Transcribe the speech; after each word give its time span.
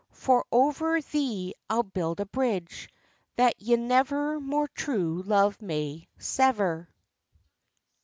For 0.13 0.47
over 0.51 0.99
thee 0.99 1.53
I'll 1.69 1.83
build 1.83 2.19
a 2.19 2.25
bridge, 2.25 2.89
That 3.35 3.61
ye 3.61 3.75
never 3.75 4.39
more 4.39 4.67
true 4.67 5.21
love 5.21 5.61
may 5.61 6.07
sever." 6.17 6.89